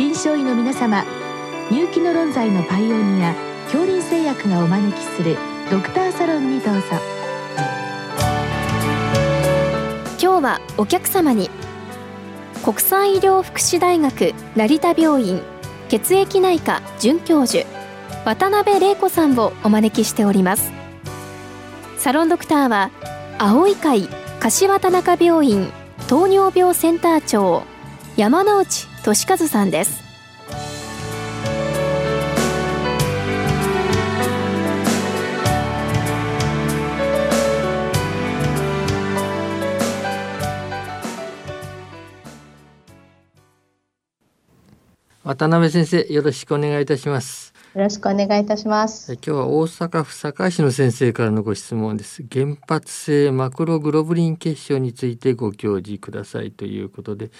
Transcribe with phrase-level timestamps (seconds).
[0.00, 1.04] 臨床医の皆様
[1.70, 5.36] 入気の論剤のパイオニア恐林製薬がお招きする
[5.70, 6.80] ドクターサロンにどうぞ。
[10.18, 11.50] 今日はお客様に
[12.64, 15.42] 国際医療福祉大学成田病院
[15.90, 17.66] 血液内科准教授
[18.24, 20.72] 渡辺玲子さんをお招きしております。
[21.98, 22.90] サロンドクターは
[23.36, 24.08] 青い会
[24.40, 25.70] 柏田中病院
[26.08, 27.64] 糖尿病センター長
[28.16, 30.10] 山内俊和さんです。
[45.22, 47.54] 渡辺先生よろしくお願いいたします。
[47.74, 49.12] よろしくお願いいたします。
[49.12, 52.24] 今日は大阪府堺市の先生からのご質問です。
[52.28, 57.30] 原発性マクログロブリン結晶についてご教示くださいということで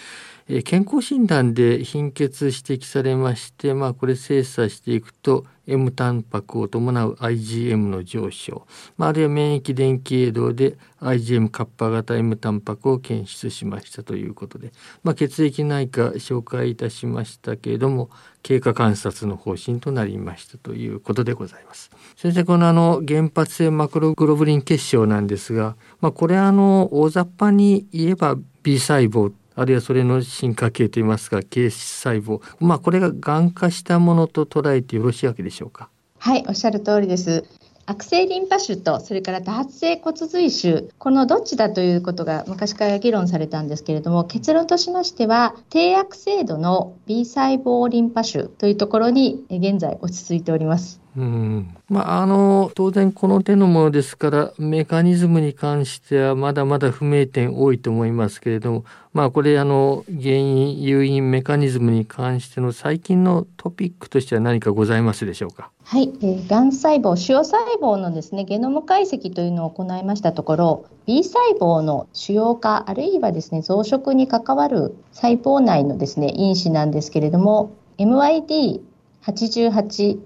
[0.52, 8.66] え健康診断で貧血指摘されまして、まあ、これ精査していくと M タンパクを伴う IgM の上昇、
[8.96, 14.72] まあ、あるいは免疫電気映像で IgM カッパ型 M タンパクを検出しましたということで、
[15.04, 18.10] まあ、血液内科紹介いたしましたけれども
[18.42, 21.92] 経過観察の方針となりましたということでございます。
[22.16, 32.40] 先生このあの原発性マクログロブリン結晶なんですが、まあ、これあの大雑把に言えば B 細胞あるいはそれの進化系といいますか形質細胞。
[32.60, 35.90] まあこれががん化したものと捉えてよろしいわけでしょうか？
[36.18, 37.44] はいおっしゃる通りです。
[37.84, 40.88] 悪性リンパ腫とそれから多発性骨髄腫。
[40.96, 51.02] このどっちだということが昔から議論されたんですけれども結論としましては低悪性度の B 細胞リンパ腫というところに現在落ち着いております。
[51.16, 65.72] うんまあ、あの当然この手のものですからメカニズムに関してはまだまだ不明点多いと思いますけれども、まあ、これあの原因誘因メカニズムに関しての最近のトピックとしては何かございますでしょうか？
[65.82, 80.20] はい、えー、がん細胞腫瘍細胞のですねゲノム解析というのを行いましたところ B 細胞の腫瘍化あるいはですね増殖に関わる細胞内のですね因子なんですけれども MYD88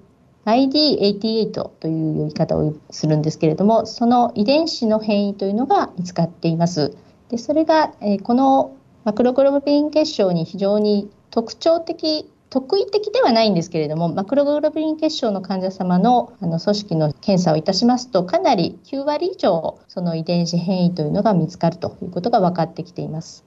[0.45, 6.97] ID88 という呼び方をするんですけれども、その遺伝子の変異というのが見つかっています。
[7.31, 23.45] でそれが、え、このマクログロブリン結晶に非常に特徴的特異的ではないんですけれどもマクログロブリン結晶の患者様のあの組織の検査をいたしますとかなり9割以上その遺伝子変異というのが見つかるということが分かってきています。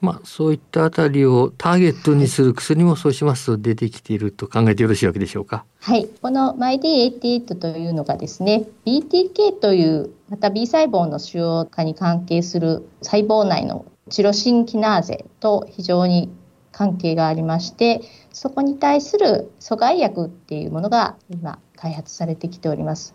[0.00, 5.64] まあ、そういったあたりをターゲットにする薬もそうしますと出てきていると考えてよろしいわけでしょうか？
[5.80, 16.30] はい、この MyD88 というのがですね、BTK というまた B 細胞の腫瘍化に関係する細胞内のチロシンキナーゼと非常に
[16.72, 18.00] 関係がありまして、
[18.32, 23.14] そこに対する阻害薬っていうものが今開発されてきております。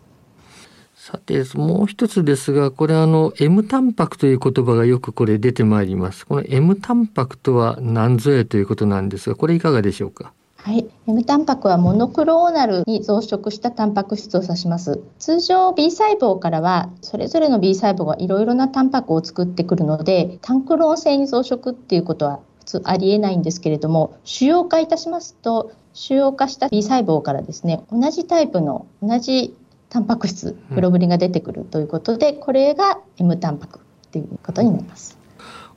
[1.06, 6.26] さてもう一つですがこれあの M タンパクという言葉がよくこれ出てまいります。
[6.26, 10.32] この M タンパクとは何ぞやということなんですがこれいかがでしょうか？
[10.56, 15.00] はい、M タンパクはモノクローナルに増殖したタンパク質を指します。
[15.20, 29.54] 通常 B 細胞からはそれぞれの B 細胞がいろいろなタンパクを作ってくるので、単クローン性に増殖っていうことは普通ありえないんですけれども、腫瘍化いたしますと、腫瘍化した B 細胞からですね、同じタイプの同じ
[29.88, 35.16] タンパク質グロブリンが出てくるということで、これが M タンパクっていうことになります。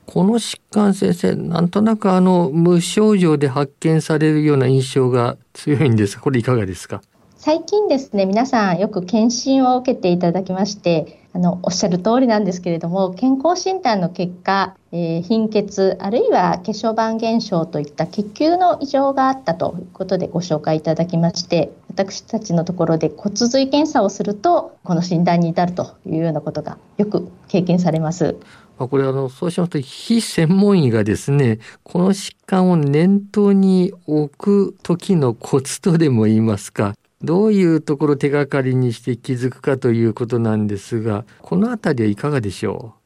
[0.06, 7.02] この疾患先生なんとなくあの無症状で発見されるような印象が強いんですこれいかがですか？
[7.42, 28.36] 最近ですね皆さんよく検診を受けていただきましてあのおっしゃる通りなんですけれども健康診断の結果、えー、貧血あるいは血小板減少といった血球の異常があったということでご紹介いただきまして私たちのところで骨髄検査をするとこの診断に至るというようなことがよく経験されます。
[28.78, 42.99] これあのそうしますと非専門医がですねこの疾患を念頭に置く時のコツとでも言いますかどういうところ手がかりにして気づくかということなんですがこの辺りはいかがでしょう？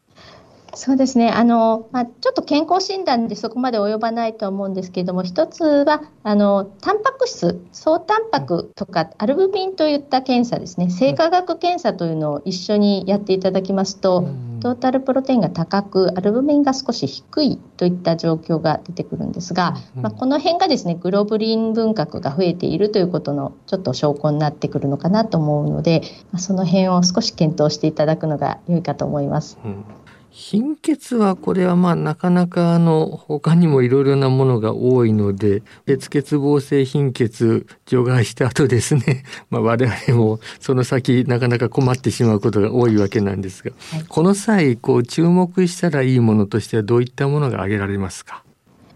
[0.76, 1.30] そうですね。
[1.30, 10.90] あの、まあ、ちょっと健康診断でそこまで及ばないと思うんですけれども一つはあのタンパク質総タンパクとかアルブミンといった検査ですね。
[10.90, 29.60] 生化学検査というのを一緒にやっていただきますと、うん、トータルプロテインが高くアルブミンが少し低いといった状況が出てくるんですが、うん、まあ、この辺がですねグロブリン分割が増えているということのちょっと証拠になってくるのかなと思うので、まあ、その辺を少し検討していただくのが良いかと思います。
[29.64, 29.86] うん
[30.36, 48.44] 貧血はこれはまあなかなかあの他にもいろいろなものが多いので鉄欠乏性貧血除外した後ですね、 まあ、我々もその先なかなか困ってしまうことが多いわけなんですが、はい、この際こう注目したらいいものとしてはどういったものが挙げられますか？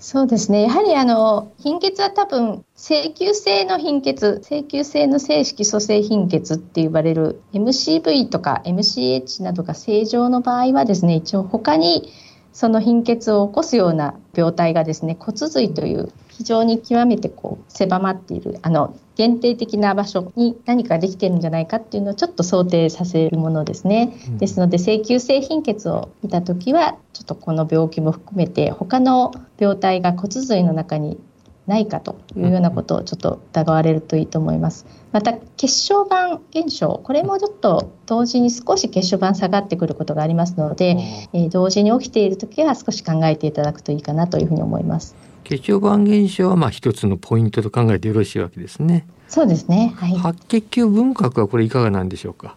[0.09, 0.61] そうですね。
[0.61, 12.09] やはりあの貧血は多分請求性の貧血、請求性の性色素性貧血って呼ばれる MCV とか MCH などが正常の場合はですね、一応他に
[12.53, 24.15] その貧血を起こすような病態がですね、骨髄という非常に極めてこう狭まっているあの限定的な場所に何かできてるんじゃないかっていうのをちょっと想定させるものですね。
[24.27, 31.19] うん、ですので請求性貧血を見た時はちょっとこの病気も含めて他の病態が骨髄の中に
[31.67, 34.85] ないかというようなことをちょっと疑われるといいと思います。
[35.11, 40.97] また血小板減少これもちょっと同時に少し血小板下がってくることがありますので、
[41.33, 45.15] えー、同時に起きている時は少し考えていただくといいかなというふうに思います。
[45.43, 49.07] 血小板減少はまあ一つのポイントと考えてよろしいわけですね。
[49.27, 49.93] そうですね。
[49.95, 50.15] はい。
[50.15, 52.55] 白血球分割はこれいかがなんでしょうか？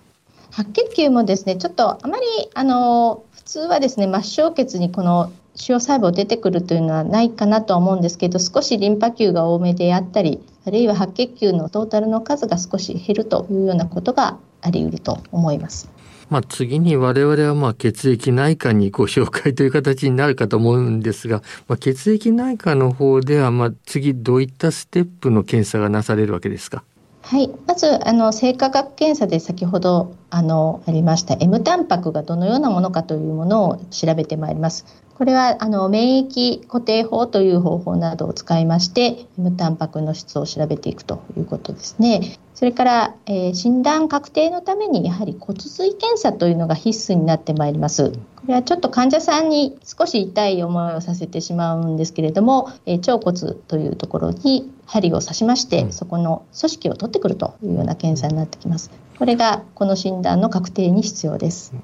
[0.50, 2.24] 白血球もですね、ちょっとあまり
[2.54, 15.90] あの普通はですね末梢血にこの腫瘍細胞出てくるというのはないかなとは思うんですけど少しリンパ球が多めであったりあるいは白血球のトータルの数が少し減るというようなことがあり得ると思います。
[16.28, 26.84] まあ、次に我々はまあ血液内科にご紹介という形になるかと思うんですが、まあ、血液内科の方ではまあ次どういったステップの検査がなされるわけですか？
[27.22, 34.86] はい、まずあの生化学検査で先ほどあのありました M タンパクがどのようなものかというものを調べてまいります。
[35.20, 42.38] これはあの免疫固定法という方法などを使いまして M タンパクの質を調べていくということですね。
[42.54, 48.12] それから、えー、診断確定のためにやはり骨髄検査というのが必須になってまいります。
[48.12, 48.18] こ
[48.48, 58.90] れはちょっと患者さんに少し痛い思いをさせてしまうんですけれども、えー、腸骨というところに針を刺しまして、そこの組織を取ってくるというような検査になってきます。
[59.18, 61.74] これがこの診断の確定に必要です。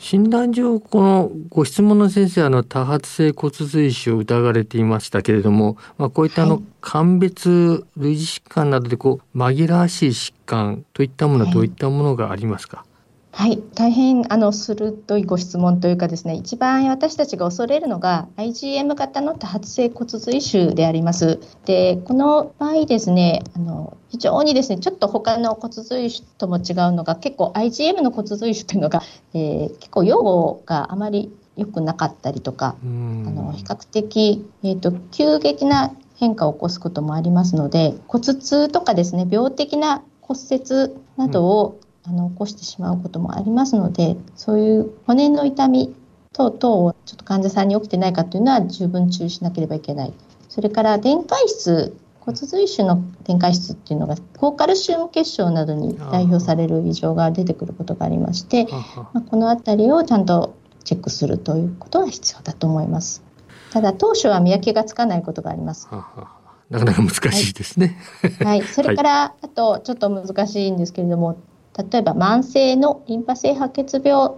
[0.00, 12.86] 診断上このご質問の先生あの多発性骨髄腫を疑われていましたけれども、まあ、こういったあの、鑑別類似疾患などでこう紛らわしい疾患といったものはどういったものがありますか、はい、
[13.32, 21.38] 大変あの鋭いご質問というかですね、一番私たちが恐れるのが IgM 型の多発性骨髄腫であります。
[21.64, 29.00] で、この場合ですね、あの非常にですね、ちょっと他の骨髄腫とも違うのが、結構 IgM の骨髄腫というのが、
[29.32, 45.94] えー、結構用語があまり良くなかったりとか、あの比較的、えーと、急激な変化を起こすこともありますので、骨痛とかですね、病的な骨折などを、うんあの起こしてしまうこともありますのでそういう骨の痛み
[46.32, 50.12] 等々をちょっと患者さんに起きてないかというのは十分注意しなければいけない。
[50.48, 58.66] それから電解質骨髄腫の電解質っていうのが高カルシウム結晶などに代表される異常が出てくることがありまして、
[59.12, 60.54] まあ、この辺りをちゃんと
[60.84, 63.22] チェックするということは必要だと思います。
[63.72, 65.88] ただ当初は見分けがつかないことがあります。
[66.70, 71.36] なかなか難しいですね、はい、はい、それから、あとちょっと難しいんですけれども
[71.76, 74.32] 例えば慢性のリンパ性白血病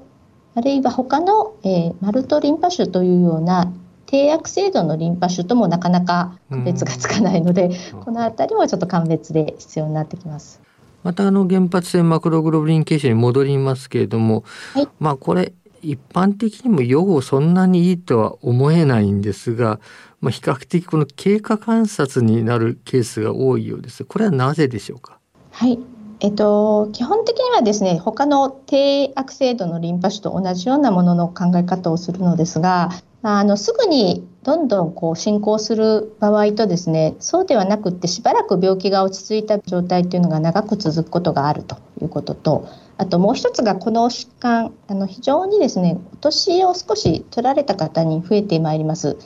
[0.54, 3.72] あるいは他の、えー、マルトリンパ腫というような
[4.06, 10.60] 低悪性度のリンパ腫ともなかなか区別がつかないので、うん、この辺りもちょっと鑑別で必要になってきます。
[11.02, 19.80] またあの原発性マクログロブリン血症に戻りますけれども、はい、まあこれ一般的にも予後そんなにいいとは思えないんですが、
[20.20, 24.04] まあ、比較的この経過観察になるケースが多いようです。
[24.04, 25.18] これはなぜでしょうか？
[25.50, 25.78] はい、
[26.24, 32.90] えっと、基本的にはですね他の低悪性度のリンパ腫と同じようなものの考え方をするのですが
[33.22, 49.16] あのすぐにどんどんこう進行する場合とですねそうではなくってしばらく病気が落ち着いた状態というのが長く続くことがあるということとあともう一つがこの疾患あの非常にですねお年を少し取られた方に増えてまいります、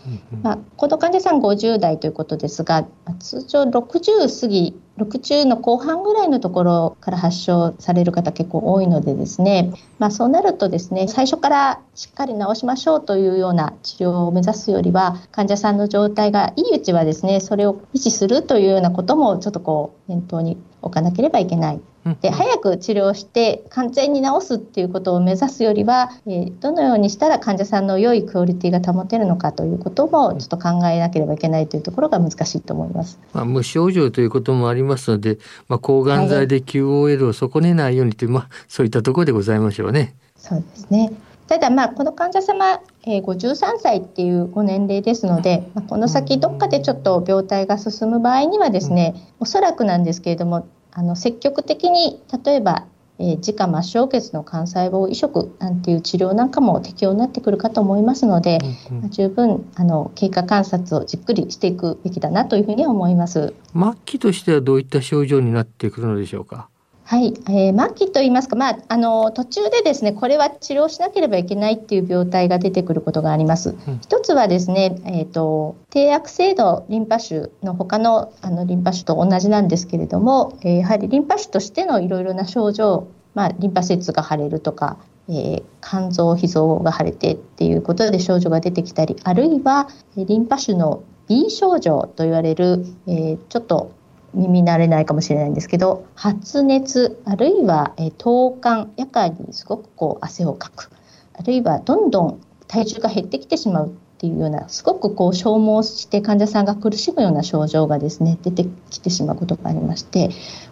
[0.42, 2.86] まあ、この患者さん50代ということですが
[3.18, 21.80] 通常60過ぎ6中の後半ぐらいのところから発症される方結構多いのでですね、まあ、そうなるとですね最初からしっかり治しましょうというような治療を目指すよりは患者さんの状態がいいうちはですねそれを維持するというようなこともちょっとこう念頭に置かなければいけない。
[22.20, 33.18] で早く治療して完全に治すっていうことを目指すよりは、えー、どのようにしたら患者さんの良いクオリティが保てるのかということもちょっと考えなければいけないというところが難しいと思います。
[33.32, 40.14] まあ、無症状ということもありますので、まあ、抗がん剤で QOL を損ねないようにという、はい、まあ、そういったところでございましょうね。
[40.36, 41.12] そうですね。
[41.48, 50.66] ただ、まあ、この患者様、えー、53歳っていうご年齢ですので、まあ、この先どっかでちょっと病態が進む場合にはですね、おそらくなんですけれども
[50.98, 52.86] あの積極的に例えば
[53.18, 58.58] えー、自家末梢血の幹細胞移植なんていう治療なんかも適用になってくるかと思いますので、
[58.90, 63.54] うんうん、十分あの経過観察をじっくりしていくべきだなというふうに思います。
[63.72, 66.68] 末期としてはどういった症状になってくるのでしょうか？
[67.08, 73.76] はい、えー、末期といいますか、まあ、あの途中でですねこれは治療しなければいけないっていう病態が出てくることがあります。
[73.86, 84.98] うん、一つはですね、えーと、低悪性度リンパ腫の他のあのリンパ腫と同じなんですけれども、えー、やはりリンパ腫としてのいろいろな症状、まあ、リンパ節が腫れるとか、
[85.28, 93.92] えー、肝臓脾臓が腫れてっていうことで症状が出てきたりあるいはリンパ腫の B 症状と言われる、えー、ちょっと
[94.36, 100.90] 耳慣れないかもしれないんですけど発熱あるいは、え頭幹夜間にすごくこう汗をかく
[101.38, 110.30] あるいはどんどん体重が減ってきてしまうっていうようなすごくこう消耗して患者さんが苦しむような症状がですね出てきてしまうことがありまして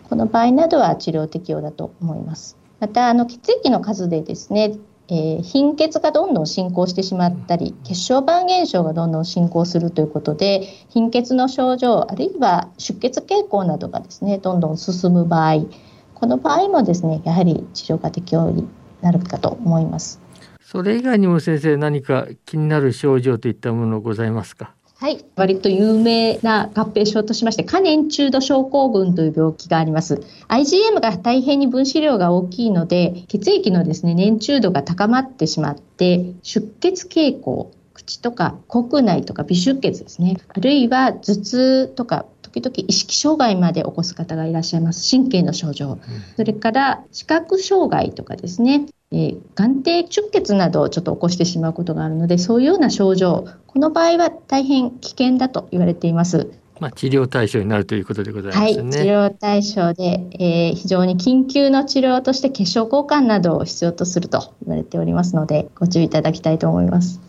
[0.09, 2.56] この場合などは治療適用だと思います。
[2.80, 4.76] またあの血液の数でですね
[5.08, 15.66] えー、貧血がどんどん進行してしまったり血小板減少がどんどん進行するということで貧血の症状あるいは出血傾向などがですねどんどん進む場合
[16.14, 18.66] この場合もですねやはり治療が適用に
[19.02, 20.20] なるかと思います。
[20.62, 24.75] それ以外にも先生何か気になる症状といったものございますか？
[25.04, 30.23] はい、割と有名な合併症としまして、可燃中度症候群という病気があります。
[30.49, 45.14] IgM が大変に分子量が大きいので、血液のですね、粘中度が高まってしまって、出血傾向、口とか口内とか微出血ですね、あるいは頭痛とか時々意識障害まで起こす方がいらっしゃいます。
[45.14, 45.99] 神経の症状。
[46.37, 48.87] それから視覚障害とかですね。
[49.14, 56.50] えー、眼底出血などをちょっと起こしてしまうことがあるので、そういうような症状、この場合は大変危険だと言われています。
[56.80, 58.83] まあ、治療対象になるということでございますね。
[58.83, 67.21] はい、治療対象で、えー、非常に緊急の治療として血小交換などを必要とすると言われておりますので、ご注意いただきたいと思います。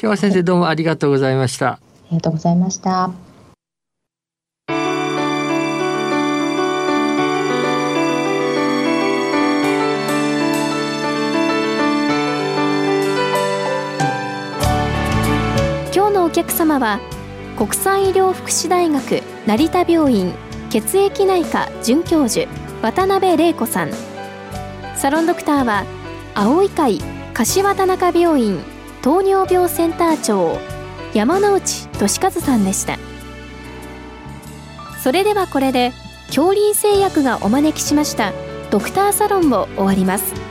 [0.00, 1.72] 日は先生どうもありがとうございました。
[1.72, 3.25] ありがとうございました。
[16.36, 17.00] 客様は
[17.56, 20.34] 国際医療福祉大学成田病院
[20.68, 22.46] 血液内科准教授
[22.82, 23.90] 渡辺玲子さん。
[24.96, 25.86] サロンドクターは
[26.34, 27.00] 青い会
[27.32, 28.60] 柏田中病院
[29.00, 30.58] 糖尿病センター長
[31.14, 32.98] 山内俊和さんでした。
[35.02, 35.94] それではこれで
[36.26, 38.34] 恐林製薬がお招きしました
[38.70, 40.45] ドクターサロンを終わります。